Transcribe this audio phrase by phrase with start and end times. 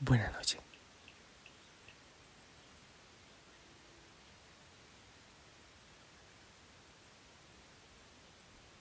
[0.00, 0.58] Buena noche.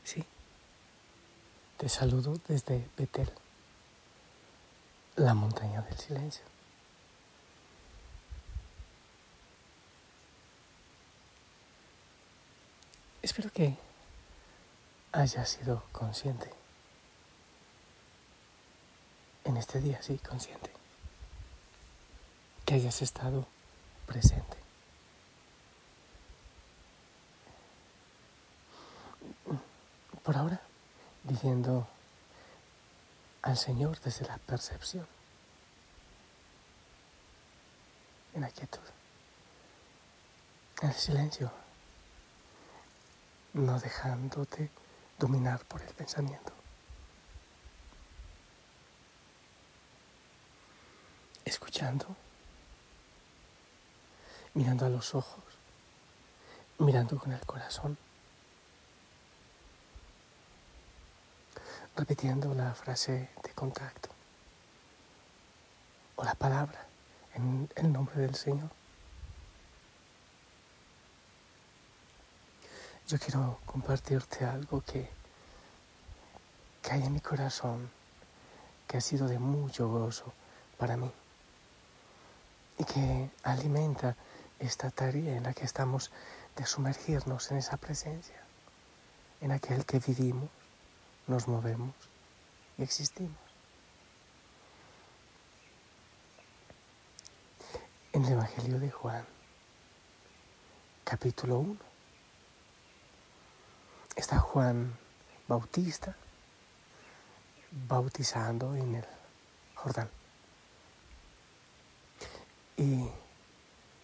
[0.05, 0.23] Sí,
[1.77, 3.29] te saludo desde Betel,
[5.17, 6.45] la montaña del silencio.
[13.21, 13.77] Espero que
[15.11, 16.49] hayas sido consciente
[19.43, 20.78] en este día, sí, consciente
[22.69, 23.47] que hayas estado
[24.05, 24.55] presente.
[30.21, 30.61] Por ahora,
[31.23, 31.87] diciendo
[33.41, 35.07] al Señor desde la percepción,
[38.35, 38.87] en la quietud,
[40.83, 41.51] en el silencio,
[43.53, 44.69] no dejándote
[45.17, 46.53] dominar por el pensamiento.
[51.45, 52.15] Escuchando
[54.53, 55.43] mirando a los ojos,
[56.79, 57.97] mirando con el corazón,
[61.95, 64.09] repitiendo la frase de contacto
[66.15, 66.85] o la palabra
[67.35, 68.69] en el nombre del Señor.
[73.07, 75.09] Yo quiero compartirte algo que,
[76.81, 77.89] que hay en mi corazón,
[78.87, 80.31] que ha sido de mucho gozo
[80.77, 81.11] para mí
[82.77, 84.15] y que alimenta
[84.59, 86.11] esta tarea en la que estamos
[86.55, 88.41] de sumergirnos en esa presencia,
[89.41, 90.49] en aquel que vivimos,
[91.27, 91.95] nos movemos
[92.77, 93.37] y existimos.
[98.11, 99.25] En el Evangelio de Juan,
[101.03, 101.77] capítulo 1,
[104.15, 104.97] está Juan
[105.47, 106.15] Bautista
[107.87, 109.05] bautizando en el
[109.75, 110.09] Jordán.
[112.77, 113.09] Y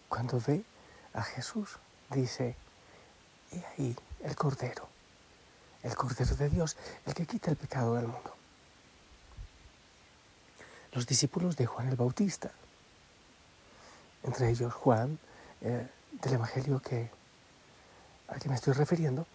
[0.08, 0.64] cuando ve
[1.14, 1.78] a Jesús,
[2.10, 2.56] dice,
[3.52, 4.88] y ahí el Cordero,
[5.82, 8.34] el Cordero de Dios, el que quita el pecado del mundo.
[10.92, 12.50] Los discípulos de Juan el Bautista,
[14.22, 15.18] entre ellos Juan,
[15.60, 17.10] eh, del Evangelio que,
[18.28, 19.26] al que me estoy refiriendo,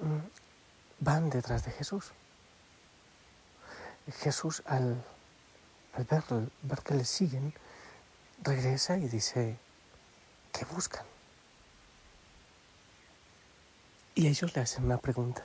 [0.00, 0.18] mm,
[1.00, 2.12] van detrás de Jesús.
[4.20, 5.04] Jesús al,
[5.94, 6.24] al ver,
[6.62, 7.52] ver que le siguen,
[8.42, 9.58] regresa y dice,
[10.58, 11.06] ¿Qué buscan?
[14.16, 15.44] Y ellos le hacen una pregunta.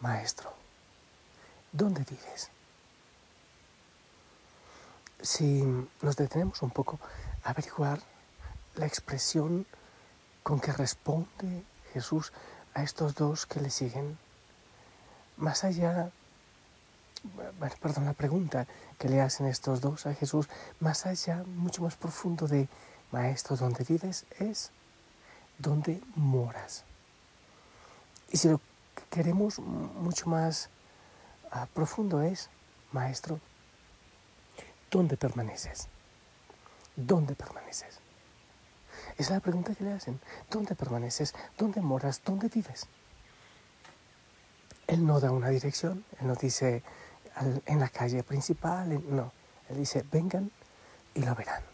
[0.00, 0.54] Maestro,
[1.72, 2.50] ¿dónde vives?
[5.20, 5.64] Si
[6.00, 7.00] nos detenemos un poco
[7.42, 7.98] a averiguar
[8.76, 9.66] la expresión
[10.44, 12.32] con que responde Jesús
[12.74, 14.16] a estos dos que le siguen,
[15.38, 16.12] más allá,
[17.80, 22.46] perdón, la pregunta que le hacen estos dos a Jesús, más allá, mucho más profundo
[22.46, 22.68] de
[23.12, 24.70] Maestro, donde vives es
[25.58, 26.84] donde moras.
[28.30, 28.60] Y si lo
[29.10, 30.68] queremos mucho más
[31.50, 32.50] ah, profundo es,
[32.92, 33.38] Maestro,
[34.90, 35.88] ¿dónde permaneces?
[36.96, 37.98] ¿Dónde permaneces?
[39.18, 40.20] Es la pregunta que le hacen.
[40.50, 41.34] ¿Dónde permaneces?
[41.58, 42.22] ¿Dónde moras?
[42.24, 42.86] ¿Dónde vives?
[44.86, 46.82] Él no da una dirección, él no dice
[47.66, 49.32] en la calle principal, no.
[49.68, 50.50] Él dice, vengan
[51.14, 51.73] y lo verán.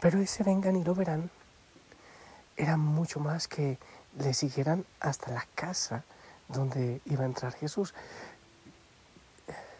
[0.00, 1.30] Pero ese vengan y lo verán
[2.56, 3.78] era mucho más que
[4.18, 6.04] le siguieran hasta la casa
[6.48, 7.94] donde iba a entrar Jesús,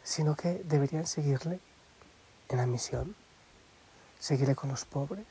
[0.02, 1.60] sino que deberían seguirle
[2.48, 3.16] en la misión,
[4.18, 5.26] seguirle con los pobres,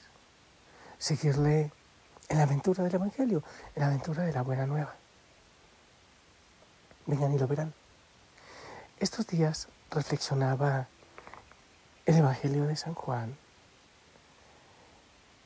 [0.98, 1.72] seguirle
[2.28, 3.44] en la aventura del Evangelio,
[3.76, 4.96] en la aventura de la buena nueva.
[7.06, 7.74] Vengan y lo verán.
[9.00, 10.88] Estos días reflexionaba
[12.06, 13.38] el Evangelio de San Juan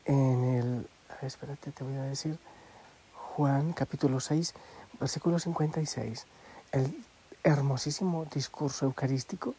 [0.06, 0.88] en el,
[1.22, 2.38] espérate, te voy a decir,
[3.14, 4.54] Juan capítulo 6,
[5.00, 6.26] versículo 56,
[6.72, 7.04] el
[7.44, 9.56] hermosísimo discurso eucarístico.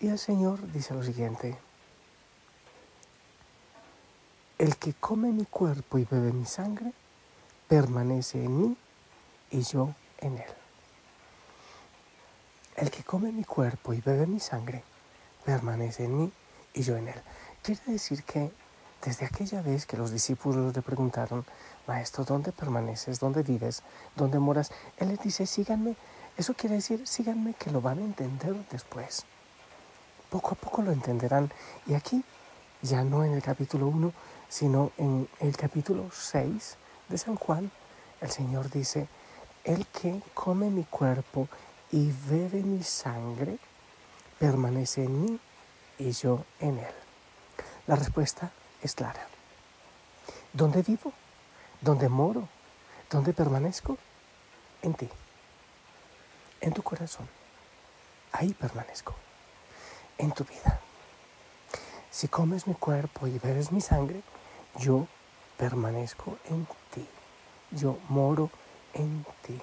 [0.00, 1.56] Y el Señor dice lo siguiente,
[4.58, 6.92] el que come mi cuerpo y bebe mi sangre,
[7.68, 8.76] permanece en mí
[9.50, 10.50] y yo en él.
[12.76, 14.82] El que come mi cuerpo y bebe mi sangre,
[15.44, 16.32] permanece en mí
[16.72, 17.22] y yo en él.
[17.62, 18.50] Quiere decir que
[19.04, 21.44] desde aquella vez que los discípulos le preguntaron,
[21.86, 23.20] Maestro, ¿dónde permaneces?
[23.20, 23.82] ¿Dónde vives?
[24.16, 24.72] ¿Dónde moras?
[24.96, 25.94] Él les dice, síganme.
[26.38, 29.24] Eso quiere decir, síganme que lo van a entender después.
[30.30, 31.52] Poco a poco lo entenderán.
[31.86, 32.24] Y aquí,
[32.80, 34.12] ya no en el capítulo 1,
[34.48, 36.76] sino en el capítulo 6
[37.08, 37.70] de San Juan,
[38.22, 39.06] el Señor dice,
[39.64, 41.48] el que come mi cuerpo
[41.92, 43.58] y bebe mi sangre,
[44.38, 45.40] permanece en mí
[45.98, 46.94] y yo en él.
[47.86, 48.50] La respuesta
[48.84, 49.26] es clara.
[50.52, 51.12] ¿Dónde vivo?
[51.80, 52.48] ¿Dónde moro?
[53.10, 53.98] ¿Dónde permanezco?
[54.82, 55.08] En ti,
[56.60, 57.28] en tu corazón.
[58.32, 59.14] Ahí permanezco,
[60.18, 60.80] en tu vida.
[62.10, 64.22] Si comes mi cuerpo y bebes mi sangre,
[64.78, 65.06] yo
[65.56, 67.08] permanezco en ti.
[67.70, 68.50] Yo moro
[68.92, 69.60] en ti.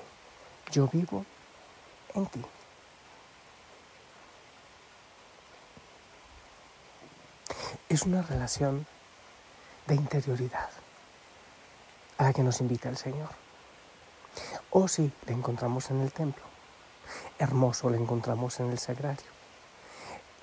[0.72, 1.26] Yo vivo
[2.16, 2.44] en ti.
[7.88, 8.88] Es una relación
[9.88, 10.70] de interioridad
[12.18, 13.30] a la que nos invita el Señor.
[14.70, 16.44] O si le encontramos en el templo,
[17.40, 19.32] hermoso le encontramos en el sagrario,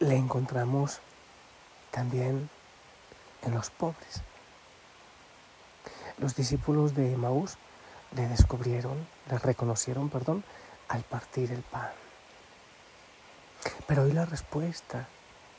[0.01, 1.01] le encontramos
[1.91, 2.51] también
[3.43, 4.23] en los pobres.
[6.19, 7.57] Los discípulos de Maús
[8.15, 10.43] le descubrieron, le reconocieron, perdón,
[10.89, 11.93] al partir el pan.
[13.87, 15.09] Pero hoy la respuesta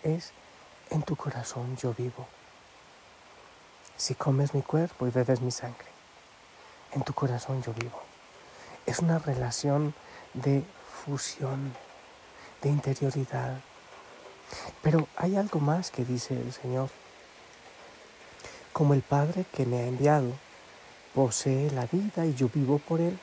[0.04, 0.32] es,
[0.90, 2.28] en tu corazón yo vivo.
[4.00, 5.90] Si comes mi cuerpo y bebes mi sangre,
[6.94, 8.00] en tu corazón yo vivo.
[8.86, 9.94] Es una relación
[10.34, 10.63] de
[11.04, 11.74] fusión,
[12.62, 13.60] de interioridad.
[14.81, 16.90] Pero hay algo más que dice el Señor.
[18.72, 20.31] Como el Padre que me ha enviado
[21.13, 23.19] posee la vida y yo vivo por él,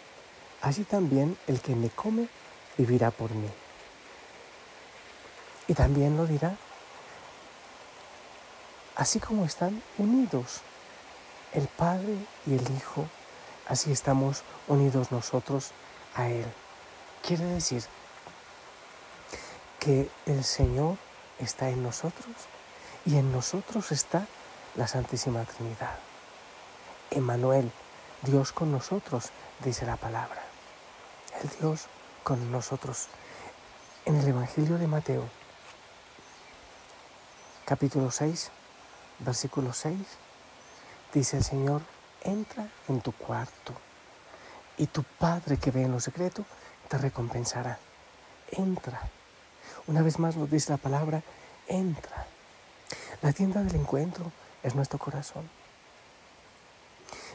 [0.61, 2.28] así también el que me come
[2.76, 3.49] vivirá por mí.
[5.69, 6.55] Y también lo dirá,
[8.96, 10.62] así como están unidos
[11.52, 12.16] el Padre
[12.46, 13.06] y el Hijo,
[13.69, 15.70] así estamos unidos nosotros
[16.14, 16.46] a Él.
[17.22, 17.84] Quiere decir
[19.78, 20.96] que el Señor
[21.38, 22.34] está en nosotros
[23.04, 24.26] y en nosotros está
[24.75, 25.99] la Santísima Trinidad.
[27.10, 27.70] Emmanuel,
[28.22, 29.31] Dios con nosotros,
[29.62, 30.42] dice la palabra.
[31.42, 31.87] El Dios
[32.25, 33.08] con nosotros.
[34.04, 35.28] En el Evangelio de Mateo,
[37.64, 38.50] capítulo 6,
[39.18, 39.98] versículo 6,
[41.12, 41.82] dice el Señor,
[42.22, 43.72] entra en tu cuarto
[44.76, 46.44] y tu Padre que ve en lo secreto
[46.88, 47.78] te recompensará.
[48.50, 49.00] Entra.
[49.86, 51.22] Una vez más nos dice la palabra,
[51.66, 52.26] entra.
[53.22, 54.30] La tienda del encuentro
[54.62, 55.48] es nuestro corazón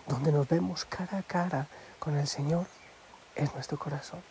[0.08, 1.68] donde nos vemos cara a cara
[2.00, 2.68] con el Señor,
[3.36, 4.22] es nuestro corazón.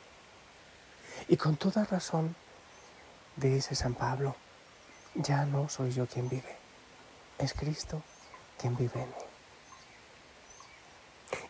[1.28, 2.34] Y con toda razón,
[3.36, 4.36] dice San Pablo,
[5.14, 6.56] ya no soy yo quien vive,
[7.40, 8.02] es Cristo
[8.58, 9.14] quien vive en mí.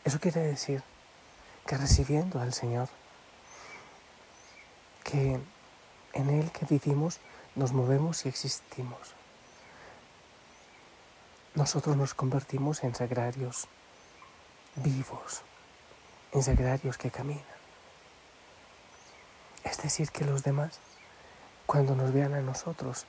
[0.05, 0.83] Eso quiere decir
[1.67, 2.89] que recibiendo al Señor,
[5.05, 5.41] que
[6.13, 7.21] en Él que vivimos,
[7.55, 9.15] nos movemos y existimos.
[11.55, 13.67] Nosotros nos convertimos en sagrarios
[14.77, 15.43] vivos,
[16.33, 17.45] en sagrarios que caminan.
[19.65, 20.79] Es decir, que los demás,
[21.67, 23.07] cuando nos vean a nosotros,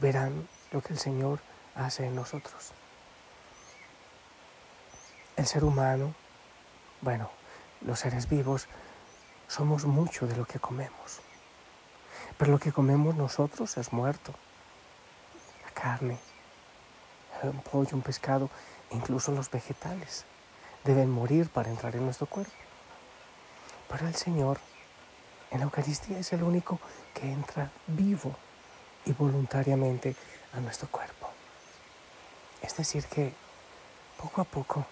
[0.00, 1.40] verán lo que el Señor
[1.74, 2.72] hace en nosotros.
[5.36, 6.14] El ser humano,
[7.00, 7.30] bueno,
[7.80, 8.68] los seres vivos,
[9.48, 11.20] somos mucho de lo que comemos.
[12.36, 14.34] Pero lo que comemos nosotros es muerto.
[15.64, 16.18] La carne,
[17.42, 18.50] un pollo, un pescado,
[18.90, 20.24] incluso los vegetales
[20.84, 22.52] deben morir para entrar en nuestro cuerpo.
[23.88, 24.58] Pero el Señor
[25.50, 26.78] en la Eucaristía es el único
[27.14, 28.34] que entra vivo
[29.04, 30.14] y voluntariamente
[30.54, 31.09] a nuestro cuerpo.
[32.62, 33.32] Es decir, que
[34.18, 34.86] poco a poco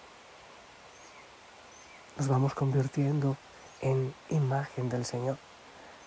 [2.17, 3.37] nos vamos convirtiendo
[3.81, 5.37] en imagen del Señor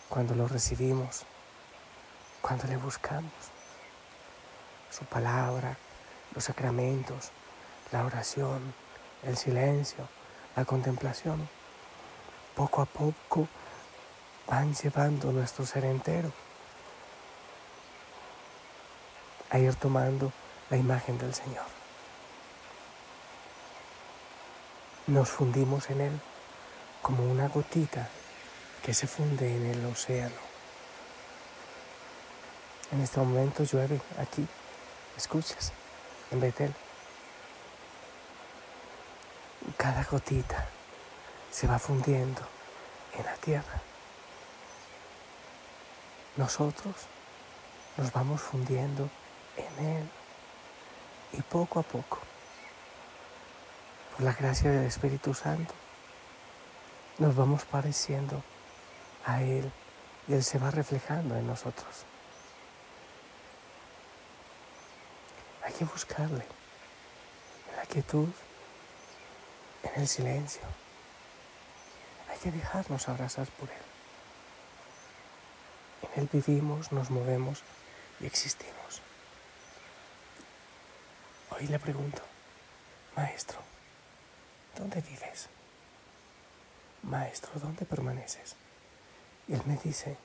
[0.09, 1.25] cuando lo recibimos,
[2.40, 3.33] cuando le buscamos.
[4.90, 5.78] Su palabra,
[6.35, 7.31] los sacramentos,
[7.92, 8.75] la oración,
[9.23, 10.09] el silencio,
[10.57, 11.49] la contemplación,
[12.54, 13.49] poco a poco
[14.47, 16.31] van llevando nuestro ser entero
[19.49, 20.33] a ir tomando
[20.73, 21.67] la imagen del Señor.
[25.07, 26.21] Nos fundimos en Él
[27.02, 28.09] como una gotita
[28.83, 30.35] que se funde en el océano.
[32.91, 34.47] En este momento llueve aquí,
[35.19, 35.73] escuchas,
[36.31, 36.75] en Betel
[39.76, 40.67] cada gotita
[41.50, 42.41] se va fundiendo
[43.19, 43.83] en la tierra.
[46.37, 46.95] Nosotros
[47.99, 49.11] nos vamos fundiendo
[49.59, 50.22] en Él
[51.32, 52.18] y poco a poco,
[54.12, 55.74] por la gracia del Espíritu Santo,
[57.18, 58.42] nos vamos pareciendo
[59.24, 59.70] a Él
[60.28, 62.04] y Él se va reflejando en nosotros.
[65.64, 66.44] Hay que buscarle
[67.70, 68.28] en la quietud
[69.82, 70.62] en el silencio.
[72.30, 73.76] Hay que dejarnos abrazar por Él.
[76.14, 77.62] En Él vivimos, nos movemos
[78.20, 78.81] y existimos.
[81.59, 82.23] Hoy le pregunto,
[83.16, 83.59] Maestro,
[84.76, 85.49] ¿dónde vives?
[87.02, 88.56] Maestro, ¿dónde permaneces?
[89.49, 90.16] Y Él me dice,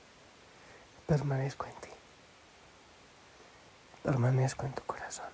[1.06, 1.90] permanezco en ti,
[4.02, 5.28] permanezco en tu corazón.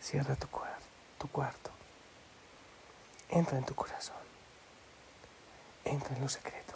[0.00, 0.48] Cierra tu,
[1.18, 1.70] tu cuarto,
[3.30, 4.16] entra en tu corazón,
[5.84, 6.74] entra en lo secreto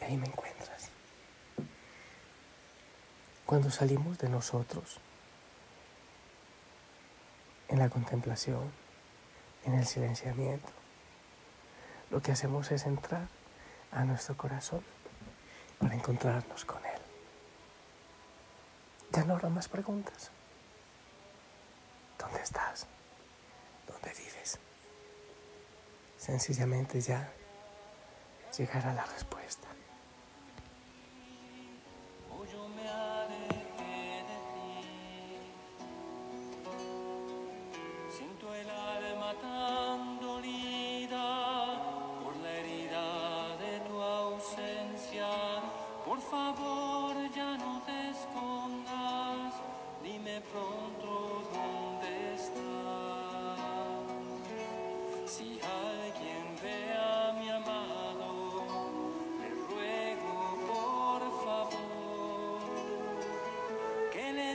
[0.00, 0.90] y ahí me encuentras.
[3.46, 5.00] Cuando salimos de nosotros,
[7.78, 8.72] en la contemplación,
[9.64, 10.68] en el silenciamiento,
[12.10, 13.28] lo que hacemos es entrar
[13.92, 14.82] a nuestro corazón
[15.78, 17.00] para encontrarnos con Él.
[19.12, 20.32] Ya no habrá más preguntas.
[22.18, 22.88] ¿Dónde estás?
[23.86, 24.58] ¿Dónde vives?
[26.18, 27.30] Sencillamente ya
[28.56, 29.67] llegará la respuesta.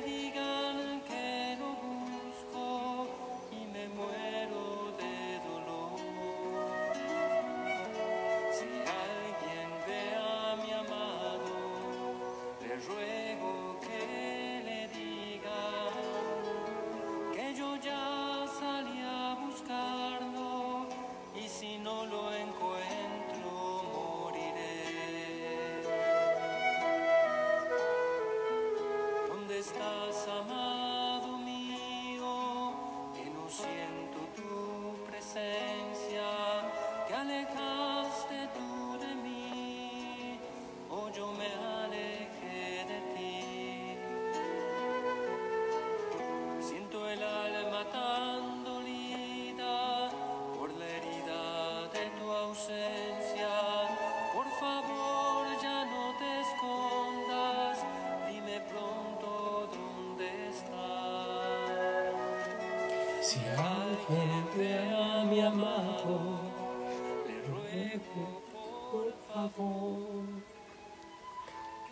[0.05, 0.42] diga
[29.65, 32.73] estás, amado mío,
[33.15, 35.72] que no siento tu presencia.
[63.23, 66.41] Si alguien ve a mi amado,
[67.25, 68.41] le ruego
[68.91, 70.25] por favor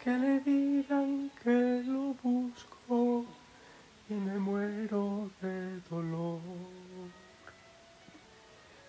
[0.03, 3.25] que le digan que lo busco
[4.09, 6.41] y me muero de dolor.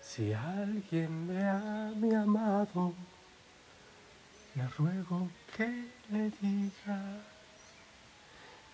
[0.01, 2.93] Si alguien ve a mi amado,
[4.55, 6.99] le ruego que le diga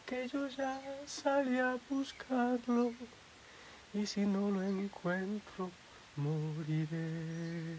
[0.08, 2.94] que yo ya salí a buscarlo
[3.94, 5.72] y si no lo encuentro,
[6.16, 7.78] moriré.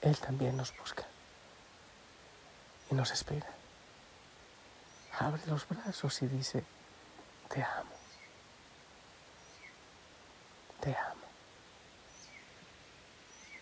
[0.00, 1.06] Él también nos busca
[2.90, 3.46] y nos espera.
[5.18, 6.64] Abre los brazos y dice,
[7.48, 7.90] te amo,
[10.80, 11.20] te amo.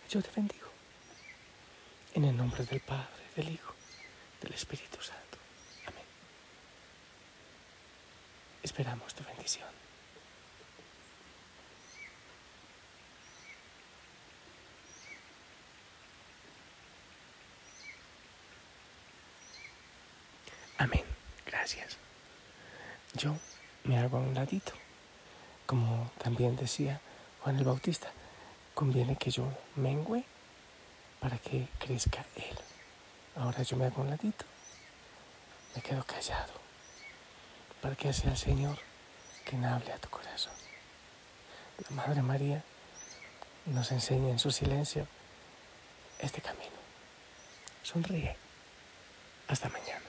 [0.09, 0.67] Yo te bendigo.
[2.13, 3.73] En el nombre del Padre, del Hijo,
[4.41, 5.28] del Espíritu Santo.
[8.69, 9.67] Esperamos tu bendición.
[20.77, 21.03] Amén.
[21.47, 21.97] Gracias.
[23.15, 23.35] Yo
[23.85, 24.73] me hago a un ladito.
[25.65, 27.01] Como también decía
[27.41, 28.11] Juan el Bautista,
[28.75, 30.23] conviene que yo mengüe
[31.19, 32.57] para que crezca Él.
[33.35, 34.45] Ahora yo me hago a un ladito.
[35.75, 36.68] Me quedo callado
[37.81, 38.77] para que sea el Señor
[39.45, 40.53] quien hable a tu corazón.
[41.89, 42.63] La Madre María
[43.65, 45.07] nos enseña en su silencio
[46.19, 46.79] este camino.
[47.83, 48.35] Sonríe.
[49.47, 50.08] Hasta mañana.